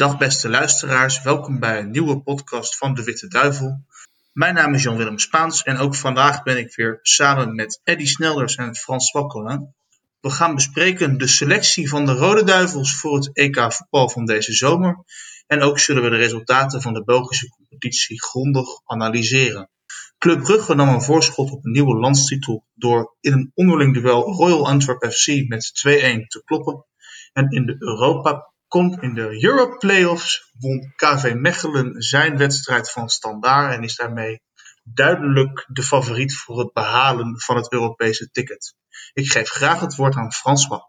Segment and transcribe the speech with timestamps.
[0.00, 3.84] Dag beste luisteraars, welkom bij een nieuwe podcast van De Witte Duivel.
[4.32, 8.54] Mijn naam is Jan-Willem Spaans en ook vandaag ben ik weer samen met Eddy Snelders
[8.54, 9.74] en Frans Wakkelin.
[10.20, 14.52] We gaan bespreken de selectie van de Rode Duivels voor het EK voetbal van deze
[14.52, 15.04] zomer.
[15.46, 19.70] En ook zullen we de resultaten van de Belgische competitie grondig analyseren.
[20.18, 24.66] Club Brugge nam een voorschot op een nieuwe landstitel door in een onderling duel Royal
[24.66, 26.84] Antwerp FC met 2-1 te kloppen.
[27.32, 33.08] En in de Europa Komt in de Europe Playoffs won KV Mechelen zijn wedstrijd van
[33.08, 34.40] standaard en is daarmee
[34.82, 38.74] duidelijk de favoriet voor het behalen van het Europese ticket.
[39.12, 40.82] Ik geef graag het woord aan François.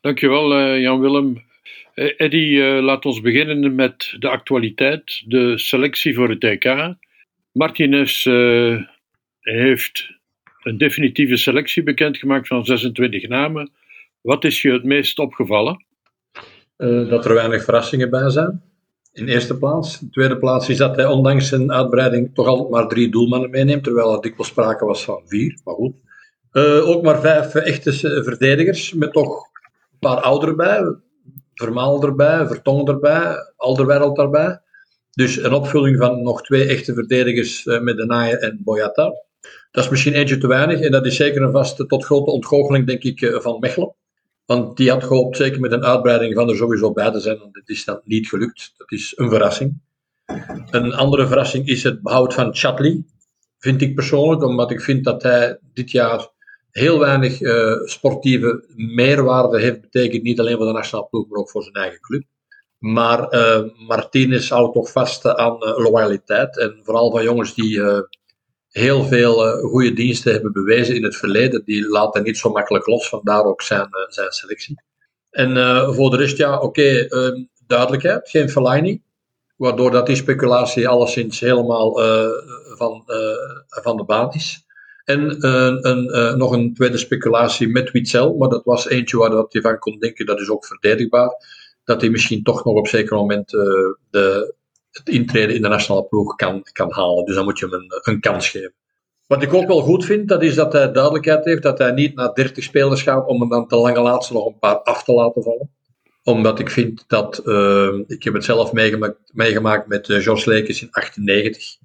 [0.00, 1.44] Dankjewel uh, Jan-Willem.
[1.94, 6.94] Uh, Eddy, uh, laat ons beginnen met de actualiteit, de selectie voor het EK.
[7.52, 8.24] Martinez
[9.40, 10.10] heeft
[10.62, 13.72] een definitieve selectie bekendgemaakt van 26 namen.
[14.20, 15.88] Wat is je het meest opgevallen?
[16.80, 18.62] Uh, dat er weinig verrassingen bij zijn.
[19.12, 20.00] In eerste plaats.
[20.00, 23.84] In tweede plaats is dat hij ondanks zijn uitbreiding toch altijd maar drie doelmannen meeneemt,
[23.84, 25.94] terwijl er dikwijls sprake was van vier, maar goed.
[26.52, 27.92] Uh, ook maar vijf echte
[28.24, 29.36] verdedigers, met toch
[29.92, 30.94] een paar ouderen bij.
[31.54, 34.60] Vermaal erbij, Vertongen erbij, Alderweireld erbij.
[35.10, 39.12] Dus een opvulling van nog twee echte verdedigers uh, met Denaye en Boyata.
[39.70, 42.86] Dat is misschien eentje te weinig en dat is zeker een vaste tot grote ontgoocheling,
[42.86, 43.94] denk ik, van Mechelen.
[44.50, 47.38] Want die had gehoopt, zeker met een uitbreiding, van er sowieso bij te zijn.
[47.52, 48.72] Het is dan niet gelukt.
[48.76, 49.80] Dat is een verrassing.
[50.70, 53.04] Een andere verrassing is het behoud van Chatley.
[53.58, 56.28] Vind ik persoonlijk, omdat ik vind dat hij dit jaar
[56.70, 60.22] heel weinig uh, sportieve meerwaarde heeft betekend.
[60.22, 62.22] Niet alleen voor de nationale ploeg, maar ook voor zijn eigen club.
[62.78, 66.58] Maar uh, Martinez houdt toch vast aan uh, loyaliteit.
[66.58, 67.80] En vooral van jongens die
[68.70, 71.64] heel veel uh, goede diensten hebben bewezen in het verleden.
[71.64, 74.82] Die laten niet zo makkelijk los, vandaar ook zijn, uh, zijn selectie.
[75.30, 79.02] En uh, voor de rest, ja, oké, ehm, duidelijkheid, geen Fellaini.
[79.56, 81.92] Waardoor dat die speculatie alleszins helemaal
[82.76, 83.02] van,
[83.68, 84.64] van de baan is.
[85.04, 89.60] En een, nog een tweede speculatie met Witzel, maar dat was eentje waar dat je
[89.60, 91.30] van kon denken, dat is ook verdedigbaar.
[91.84, 93.50] Dat hij misschien toch nog op zeker moment
[94.10, 94.54] de,
[94.90, 97.24] het intreden in de nationale ploeg kan, kan halen.
[97.24, 98.74] Dus dan moet je hem een, een kans geven.
[99.26, 102.14] Wat ik ook wel goed vind, dat is dat hij duidelijkheid heeft dat hij niet
[102.14, 105.12] naar 30 spelers gaat om er dan te lange laatste nog een paar af te
[105.12, 105.70] laten vallen.
[106.22, 110.82] Omdat ik vind dat, uh, ik heb het zelf meegemaakt, meegemaakt met uh, Jos Lekes
[110.82, 111.76] in 98.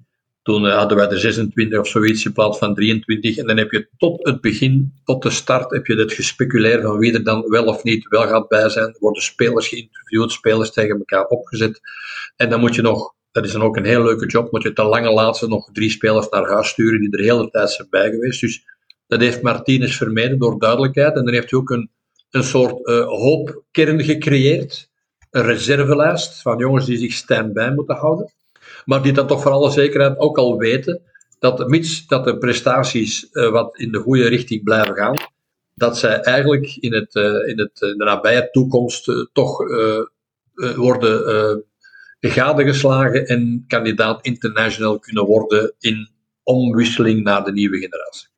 [0.46, 3.36] Toen uh, hadden wij er 26 of zoiets in plaats van 23.
[3.36, 6.98] En dan heb je tot het begin, tot de start, heb je het gespeculeerd van
[6.98, 8.96] wie er dan wel of niet wel gaat bij zijn.
[8.98, 11.80] Worden spelers geïnterviewd, spelers tegen elkaar opgezet.
[12.36, 14.72] En dan moet je nog, dat is dan ook een heel leuke job, moet je
[14.72, 17.88] te lange laatste nog drie spelers naar huis sturen die er de hele tijd zijn
[17.90, 18.40] bij geweest.
[18.40, 18.64] Dus
[19.06, 21.14] dat heeft Martinez vermeden door duidelijkheid.
[21.14, 21.90] En dan heeft hij ook een,
[22.30, 24.90] een soort uh, hoopkern gecreëerd.
[25.30, 28.34] Een reservelijst van jongens die zich stand-by moeten houden.
[28.86, 31.02] Maar die dan toch voor alle zekerheid ook al weten
[31.38, 35.16] dat mits dat de prestaties uh, wat in de goede richting blijven gaan,
[35.74, 39.58] dat zij eigenlijk in, het, uh, in, het, in de nabije toekomst toch
[40.76, 41.64] worden
[42.20, 46.08] gadegeslagen en kandidaat international kunnen worden in
[46.42, 48.28] omwisseling naar de nieuwe generatie.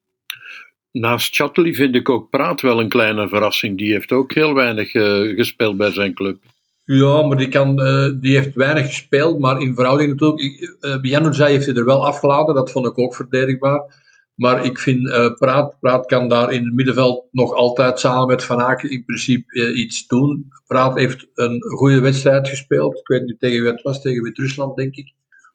[0.93, 3.79] Naast Chatley vind ik ook Praat wel een kleine verrassing.
[3.79, 4.91] Die heeft ook heel weinig
[5.37, 6.43] gespeeld bij zijn club.
[6.91, 10.41] Ja, maar die, kan, uh, die heeft weinig gespeeld, maar in verhouding natuurlijk.
[10.81, 14.07] Uh, heeft hij er wel afgeladen, dat vond ik ook verdedigbaar.
[14.35, 18.45] Maar ik vind uh, Praat, Praat kan daar in het middenveld nog altijd samen met
[18.45, 20.53] Van Aken in principe iets doen.
[20.67, 22.99] Praat heeft een goede wedstrijd gespeeld.
[22.99, 25.13] Ik weet niet tegen wie het was, tegen Wit-Rusland denk ik.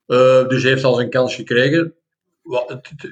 [0.08, 1.94] Uh, dus heeft al zijn kans gekregen.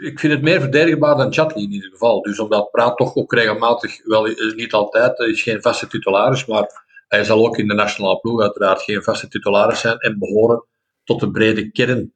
[0.01, 2.21] Ik vind het meer verdedigbaar dan Chatley in ieder geval.
[2.21, 7.23] Dus omdat Praat toch ook regelmatig, wel niet altijd, is geen vaste titularis, maar hij
[7.23, 10.65] zal ook in de nationale ploeg uiteraard geen vaste titularis zijn en behoren
[11.03, 12.13] tot de brede kern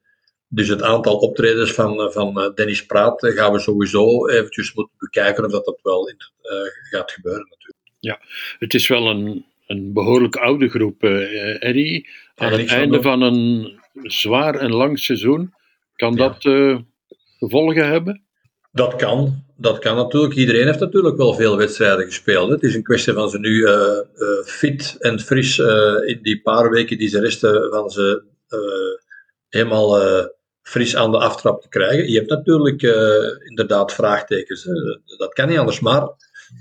[0.48, 4.74] dus het aantal optredens van, eh, van eh, Dennis Praat eh, gaan we sowieso eventjes
[4.74, 6.50] moeten bekijken of dat, dat wel in, uh,
[6.90, 7.78] gaat gebeuren natuurlijk.
[8.00, 8.20] Ja,
[8.58, 12.08] het is wel een, een behoorlijk oude groep, uh, Eddie.
[12.34, 15.54] Aan het einde van een zwaar en lang seizoen,
[15.96, 16.78] kan dat uh,
[17.38, 18.25] gevolgen hebben?
[18.76, 20.34] Dat kan, dat kan natuurlijk.
[20.34, 22.50] Iedereen heeft natuurlijk wel veel wedstrijden gespeeld.
[22.50, 25.58] Het is een kwestie van ze nu uh, fit en fris
[26.06, 28.22] in die paar weken die ze resten van ze
[29.48, 30.00] helemaal
[30.62, 32.10] fris aan de aftrap te krijgen.
[32.10, 32.82] Je hebt natuurlijk
[33.48, 34.68] inderdaad vraagtekens.
[35.16, 36.08] Dat kan niet anders, maar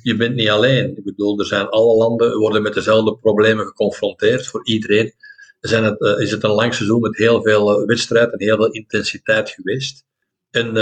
[0.04, 0.98] je bent niet alleen.
[0.98, 4.48] Ik bedoel, er zijn alle landen worden met dezelfde problemen geconfronteerd.
[4.48, 5.14] Voor iedereen
[5.60, 9.50] zijn het, is het een lang seizoen met heel veel wedstrijd en heel veel intensiteit
[9.50, 10.04] geweest.
[10.52, 10.74] En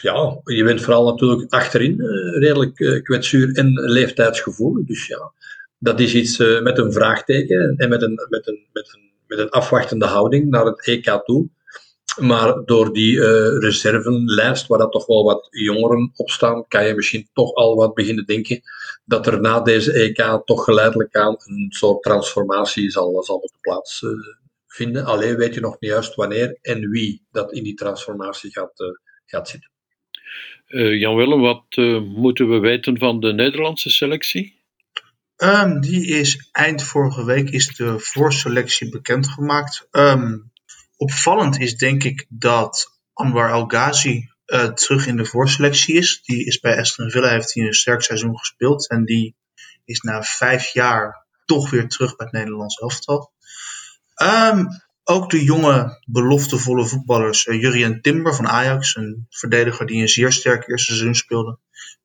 [0.00, 2.00] ja, je bent vooral natuurlijk achterin
[2.38, 4.86] redelijk kwetsuur en leeftijdsgevoelig.
[4.86, 5.32] Dus ja,
[5.78, 9.50] dat is iets met een vraagteken en met een, met, een, met, een, met een
[9.50, 11.48] afwachtende houding naar het EK toe.
[12.20, 13.20] Maar door die
[13.58, 17.94] reservenlijst, waar dat toch wel wat jongeren op staan, kan je misschien toch al wat
[17.94, 18.62] beginnen denken
[19.04, 25.04] dat er na deze EK toch geleidelijk aan een soort transformatie zal, zal moeten plaatsvinden.
[25.04, 28.72] Alleen weet je nog niet juist wanneer en wie dat in die transformatie gaat,
[29.26, 29.70] gaat zitten.
[30.68, 34.60] Uh, Jan-Willem, wat moeten we weten van de Nederlandse selectie?
[35.36, 39.88] Um, die is eind vorige week is de voorselectie bekendgemaakt.
[39.90, 40.52] Um,
[40.96, 46.22] opvallend is denk ik dat Anwar El Ghazi uh, terug in de voorselectie is.
[46.22, 48.88] Die is bij Aston Villa, heeft hij een sterk seizoen gespeeld.
[48.88, 49.34] En die
[49.84, 53.32] is na vijf jaar toch weer terug bij het Nederlands elftal.
[54.22, 54.68] Um,
[55.04, 57.46] ook de jonge, beloftevolle voetballers.
[57.46, 61.58] Uh, Jurien Timber van Ajax, een verdediger die een zeer sterk eerste seizoen speelde.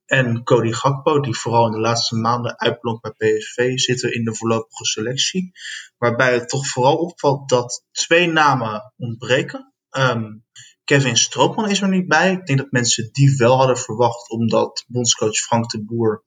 [0.04, 4.34] En Cody Gakpo, die vooral in de laatste maanden uitblonk bij PSV, zitten in de
[4.34, 5.52] voorlopige selectie.
[5.98, 9.74] Waarbij het toch vooral opvalt dat twee namen ontbreken.
[9.90, 10.44] Um,
[10.84, 12.32] Kevin Stroopman is er niet bij.
[12.32, 16.24] Ik denk dat mensen die wel hadden verwacht, omdat bondscoach Frank de Boer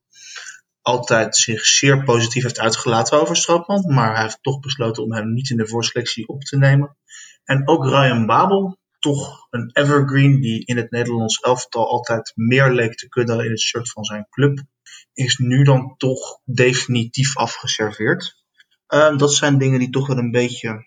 [0.81, 3.94] altijd zich zeer positief heeft uitgelaten over Stroopman.
[3.94, 6.98] Maar hij heeft toch besloten om hem niet in de voorselectie op te nemen.
[7.44, 12.95] En ook Ryan Babel, toch een evergreen die in het Nederlands elftal altijd meer leek
[12.95, 14.63] te kunnen in het shirt van zijn club,
[15.13, 18.39] is nu dan toch definitief afgeserveerd.
[18.88, 20.86] Um, dat zijn dingen die toch wel een beetje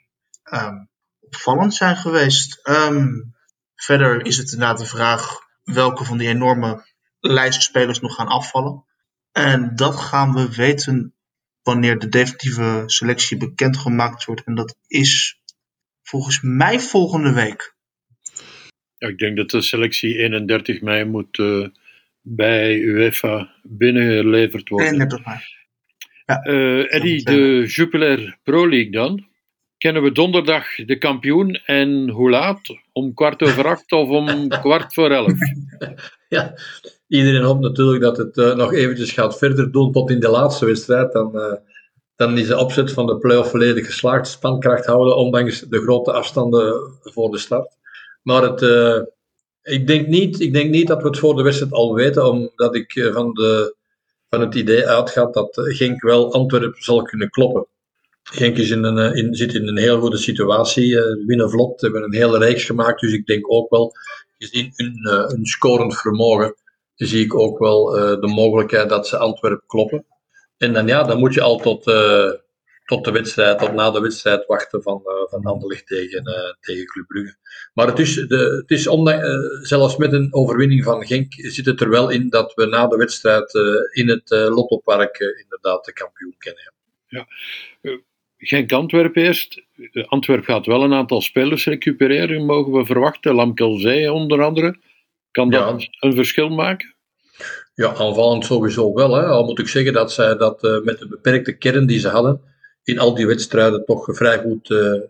[0.52, 0.88] um,
[1.20, 2.68] opvallend zijn geweest.
[2.68, 3.34] Um,
[3.74, 6.84] verder is het inderdaad de vraag welke van die enorme
[7.20, 8.84] lijst spelers nog gaan afvallen.
[9.34, 11.14] En dat gaan we weten
[11.62, 14.44] wanneer de definitieve selectie bekendgemaakt wordt.
[14.44, 15.40] En dat is
[16.02, 17.74] volgens mij volgende week.
[18.98, 21.68] Ja, ik denk dat de selectie 31 mei moet uh,
[22.20, 24.86] bij UEFA binnengeleverd worden.
[24.86, 25.38] 31 mei.
[26.26, 29.26] Ja, uh, Eddie, de Jupiler Pro League dan?
[29.78, 32.76] Kennen we donderdag de kampioen en hoe laat?
[32.92, 35.38] Om kwart over acht of om kwart voor elf?
[36.28, 36.54] Ja,
[37.06, 40.66] iedereen hoopt natuurlijk dat het uh, nog eventjes gaat verder doen tot in de laatste
[40.66, 41.12] wedstrijd.
[41.12, 41.52] Dan, uh,
[42.16, 44.28] dan is de opzet van de play-off volledig geslaagd.
[44.28, 47.76] Spankracht houden, ondanks de grote afstanden voor de start.
[48.24, 49.00] Maar het, uh,
[49.62, 52.74] ik, denk niet, ik denk niet dat we het voor de wedstrijd al weten, omdat
[52.74, 53.76] ik eh, van, de,
[54.28, 57.66] van het idee uitga dat Genk wel Antwerpen zal kunnen kloppen.
[58.22, 60.96] Genk is in een, eh, in, zit in een heel goede situatie,
[61.26, 63.92] winnen vlot, hebben een hele reeks gemaakt, dus ik denk ook wel,
[64.38, 64.98] gezien hun,
[65.28, 66.54] hun scorend vermogen,
[66.94, 70.06] zie ik ook wel uh, de mogelijkheid dat ze Antwerpen kloppen.
[70.56, 71.84] En dan ja, dan moet je al tot,
[72.84, 76.22] tot de wedstrijd, tot na de wedstrijd wachten van, uh, van Anderlecht tegen,
[76.60, 77.36] tegen Club Brugge.
[77.74, 78.82] Maar het is, de, het is
[79.68, 82.96] zelfs met een overwinning van Genk zit het er wel in dat we na de
[82.96, 83.54] wedstrijd
[83.92, 86.72] in het Lottopark inderdaad de kampioen kennen.
[87.08, 87.26] Ja.
[88.38, 89.62] Genk-Antwerp eerst.
[90.06, 93.34] Antwerp gaat wel een aantal spelers recupereren, mogen we verwachten.
[93.34, 94.76] Lamkelzee onder andere.
[95.34, 95.88] Kan dat ja.
[96.00, 96.94] een verschil maken?
[97.74, 99.14] Ja, aanvallend sowieso wel.
[99.14, 99.24] Hè.
[99.24, 102.40] Al moet ik zeggen dat zij dat met de beperkte kern die ze hadden,
[102.84, 105.00] in al die wedstrijden toch vrij goed uh,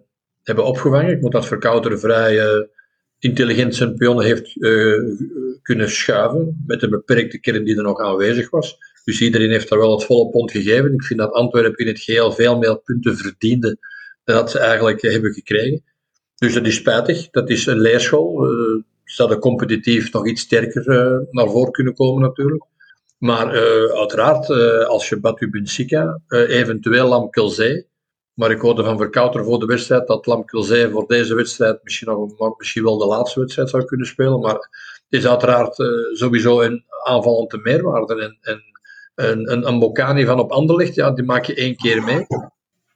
[0.42, 1.12] hebben opgevangen.
[1.12, 2.62] Ik moet dat Verkouteren vrij uh,
[3.18, 4.52] intelligent zijn pionnen heeft
[5.62, 8.76] kunnen schuiven met de beperkte kern die er nog aanwezig was.
[9.04, 10.94] Dus iedereen heeft daar wel het volle pond gegeven.
[10.94, 13.78] Ik vind dat Antwerpen in het geheel veel meer punten verdiende
[14.24, 15.84] dan dat ze eigenlijk hebben gekregen.
[16.34, 17.30] Dus dat is spijtig.
[17.30, 18.46] Dat is een leerschool.
[19.04, 20.84] Ze hadden competitief nog iets sterker
[21.30, 22.64] naar voren kunnen komen natuurlijk.
[23.18, 27.86] Maar uh, uiteraard, uh, als je Batu Benfica, eventueel Lamkelzee,
[28.34, 32.58] maar ik hoorde van Verkouter voor de wedstrijd dat Lamkelzee voor deze wedstrijd misschien, nog,
[32.58, 34.40] misschien wel de laatste wedstrijd zou kunnen spelen.
[34.40, 35.76] Maar het is uiteraard
[36.12, 38.22] sowieso een aanvallende meerwaarde.
[38.22, 38.62] En, en
[39.14, 39.66] een, een,
[40.16, 42.26] een van op Anderlecht, ja, die maak je één keer mee.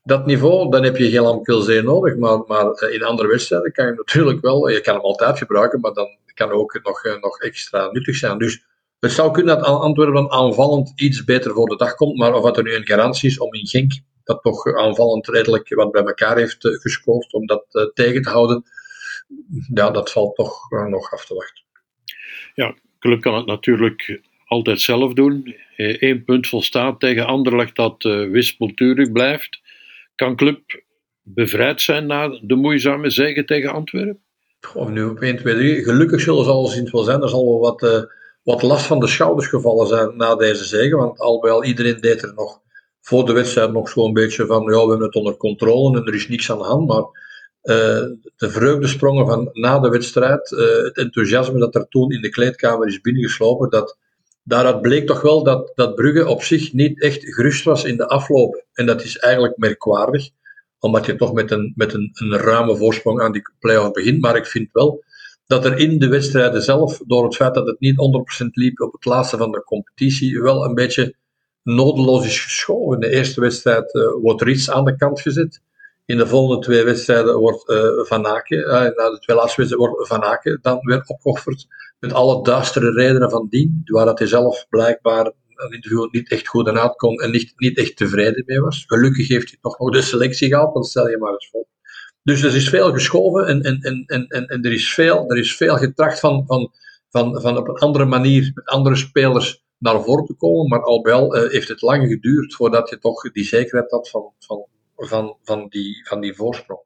[0.09, 2.17] Dat niveau, dan heb je geen Lamkelzee nodig.
[2.17, 5.93] Maar, maar in andere wedstrijden kan je natuurlijk wel, je kan hem altijd gebruiken, maar
[5.93, 8.39] dan kan ook nog, nog extra nuttig zijn.
[8.39, 8.65] Dus
[8.99, 12.57] het zou kunnen dat Antwerpen aanvallend iets beter voor de dag komt, maar of dat
[12.57, 13.93] er nu een garantie is om in Genk
[14.25, 18.65] dat toch aanvallend redelijk wat bij elkaar heeft uh, gescoord om dat tegen te houden,
[19.75, 21.65] ja, dat valt toch nog af te wachten.
[22.55, 25.57] Ja, Club kan het natuurlijk altijd zelf doen.
[25.77, 29.61] Eén punt volstaat tegen Anderlecht dat wispelturig blijft.
[30.19, 30.61] Kan Club
[31.23, 34.23] bevrijd zijn na de moeizame zege tegen Antwerpen?
[34.61, 35.83] Goh, nu op 1, 2, 3.
[35.83, 37.23] Gelukkig zullen ze alleszins wel zijn.
[37.23, 38.09] Er zal wel wat
[38.49, 40.97] wat last van de schouders gevallen zijn na deze zege.
[40.97, 42.61] Want al bij al iedereen deed er nog
[43.01, 46.15] voor de wedstrijd nog zo'n beetje van ja, we hebben het onder controle en er
[46.15, 46.89] is niks aan de hand.
[46.89, 47.03] Maar
[47.63, 47.77] uh,
[48.37, 52.87] de vreugdesprongen van na de wedstrijd, uh, het enthousiasme dat er toen in de kleedkamer
[52.87, 53.99] is binnengeslopen, dat,
[54.49, 58.07] daaruit bleek toch wel dat, dat Brugge op zich niet echt gerust was in de
[58.07, 58.65] afloop.
[58.73, 60.29] En dat is eigenlijk merkwaardig,
[60.79, 64.21] omdat je toch met een, met een, een ruime voorsprong aan die play-off begint.
[64.21, 65.05] Maar ik vind wel
[65.47, 67.97] dat er in de wedstrijden zelf, door het feit dat het niet
[68.43, 71.15] 100% liep op het laatste van de competitie, wel een beetje
[71.63, 72.95] nodeloos is geschoven.
[72.95, 75.61] In de eerste wedstrijd uh, wordt Rits aan de kant gezet.
[76.09, 79.79] In de volgende twee wedstrijden wordt uh, Van Aken, uh, na de twee laatste wedstrijden
[79.79, 81.67] wordt Van Aken dan weer opgeofferd.
[81.99, 86.49] Met alle duistere redenen van dien, waar dat hij zelf blijkbaar een interview niet echt
[86.49, 88.85] goed aan kon en niet, niet echt tevreden mee was.
[88.87, 91.67] Gelukkig heeft hij toch nog de selectie gehad, want stel je maar eens voor.
[92.23, 95.57] Dus er is veel geschoven en, en, en, en, en er, is veel, er is
[95.57, 96.73] veel getracht van, van,
[97.11, 100.69] van, van op een andere manier met andere spelers naar voren te komen.
[100.69, 104.33] Maar al al uh, heeft het lang geduurd voordat je toch die zekerheid had van,
[104.39, 104.67] van,
[105.07, 106.81] van, van, die, van die voorsprong.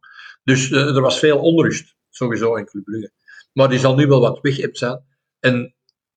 [0.44, 3.12] Dus uh, er was veel onrust, sowieso in Club Brugge.
[3.52, 5.04] Maar die zal nu wel wat weg zijn.
[5.40, 5.74] En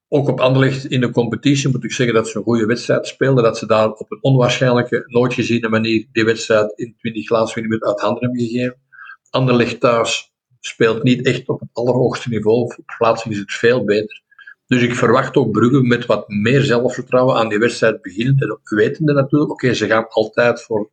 [0.07, 3.43] ook op Anderlecht in de competitie moet ik zeggen dat ze een goede wedstrijd speelden.
[3.43, 7.87] Dat ze daar op een onwaarschijnlijke, nooit geziene manier die wedstrijd in 20 laatste minuten
[7.87, 8.81] uit handen hebben gegeven.
[9.29, 12.61] Anderlecht thuis speelt niet echt op het allerhoogste niveau.
[12.61, 14.23] Op plaatsing is het veel beter.
[14.67, 18.37] Dus ik verwacht ook Brugge met wat meer zelfvertrouwen aan die wedstrijd beginnen.
[18.37, 20.91] En wetende natuurlijk, oké, ze gaan altijd voor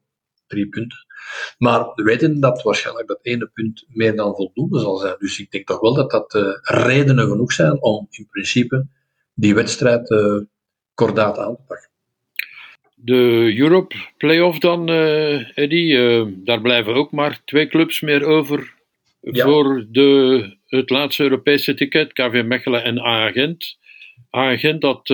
[0.53, 0.99] drie punten.
[1.59, 5.15] Maar weten dat waarschijnlijk dat ene punt meer dan voldoende zal zijn.
[5.19, 8.87] Dus ik denk toch wel dat dat uh, redenen genoeg zijn om in principe
[9.35, 10.41] die wedstrijd uh,
[10.95, 11.91] kordaat aan te pakken.
[12.95, 15.95] De Europe Playoff dan, uh, Eddy,
[16.45, 18.75] daar blijven ook maar twee clubs meer over
[19.21, 19.45] ja.
[19.45, 23.79] voor de, het laatste Europese ticket, KV Mechelen en A-agent.
[24.37, 25.09] A-agent dat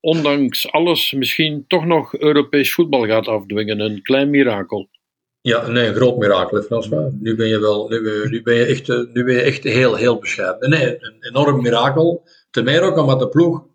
[0.00, 3.80] ondanks alles misschien toch nog Europees voetbal gaat afdwingen.
[3.80, 4.88] Een klein mirakel.
[5.40, 7.12] Ja, nee, een groot mirakel, François.
[7.20, 10.18] Nu ben je wel, nu, nu ben je echt, nu ben je echt heel, heel
[10.18, 10.70] bescheiden.
[10.70, 12.28] Nee, een enorm mirakel.
[12.50, 13.68] Ten meer ook omdat de ploeg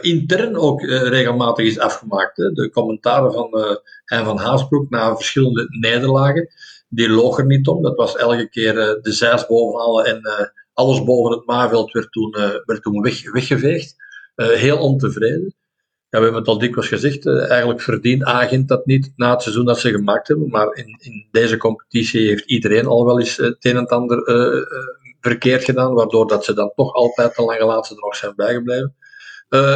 [0.00, 2.36] intern ook uh, regelmatig is afgemaakt.
[2.36, 2.52] Hè.
[2.52, 6.48] De commentaren van uh, Hein van Haasbroek na verschillende nederlagen,
[6.88, 7.82] die loog er niet om.
[7.82, 10.20] Dat was elke keer de zijs bovenhalen en
[10.72, 12.30] alles boven het maaveld werd toen,
[12.64, 13.94] werd toen weg, weggeveegd.
[14.34, 15.54] heel ontevreden
[16.14, 19.42] ja, we hebben het al dikwijls gezegd, uh, eigenlijk verdient Agent dat niet na het
[19.42, 20.48] seizoen dat ze gemaakt hebben.
[20.48, 24.62] Maar in, in deze competitie heeft iedereen al wel eens het een en ander uh,
[25.20, 28.94] verkeerd gedaan, waardoor dat ze dan toch altijd de lange laatste nog zijn bijgebleven.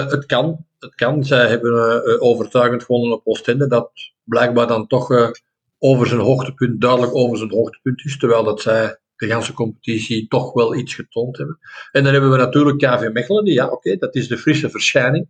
[0.08, 1.24] het kan, het kan.
[1.24, 3.90] Zij hebben overtuigend gewonnen op Oostende, dat
[4.24, 5.32] blijkbaar dan toch
[5.78, 10.52] over zijn hoogtepunt, duidelijk over zijn hoogtepunt is, terwijl dat zij de ganse competitie toch
[10.52, 11.58] wel iets getoond hebben.
[11.92, 15.28] En dan hebben we natuurlijk KV Mechelen, die, ja oké, dat is de frisse verschijning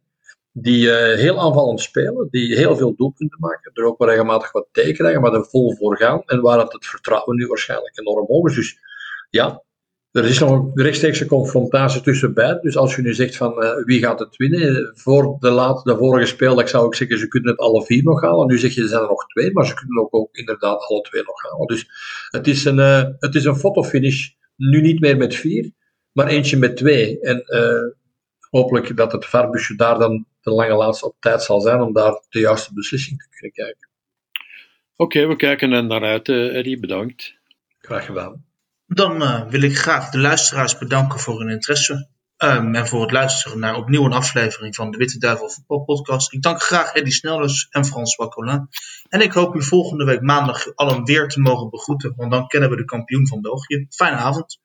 [0.60, 4.68] die uh, heel aanvallend spelen, die heel veel doelpunten maken, er ook wel regelmatig wat
[4.72, 8.26] tegen krijgen, maar er vol voor gaan en waar het, het vertrouwen nu waarschijnlijk enorm
[8.26, 8.54] hoog is.
[8.54, 8.78] Dus
[9.30, 9.62] ja,
[10.10, 12.62] er is nog een rechtstreekse confrontatie tussen beiden.
[12.62, 15.96] Dus als je nu zegt van uh, wie gaat het winnen, voor de, laat, de
[15.96, 18.46] vorige speeldag zou ik zeggen ze kunnen het alle vier nog halen.
[18.46, 21.00] Nu zeg je er zijn er nog twee, maar ze kunnen ook, ook inderdaad alle
[21.00, 21.66] twee nog halen.
[21.66, 21.88] Dus
[22.30, 22.78] het is een,
[23.18, 25.70] het is een fotofinish, nu niet meer met vier,
[26.12, 27.20] maar eentje met twee.
[27.20, 27.44] En
[28.50, 32.24] hopelijk dat het Farbusje daar dan de lange laatste op tijd zal zijn om daar
[32.28, 33.88] de juiste beslissing te kunnen kijken.
[34.96, 36.80] Oké, we kijken er naar uit, uh, Eddie.
[36.80, 37.34] Bedankt.
[37.78, 38.44] Graag gedaan.
[38.86, 42.08] Dan uh, wil ik graag de luisteraars bedanken voor hun interesse.
[42.44, 46.32] Um, en voor het luisteren naar opnieuw een aflevering van de Witte Duivel Voetbal Podcast.
[46.32, 48.68] Ik dank graag Eddie Snellers en François Collin.
[49.08, 52.70] En ik hoop u volgende week maandag allen weer te mogen begroeten, want dan kennen
[52.70, 53.86] we de kampioen van België.
[53.90, 54.60] Fijne avond.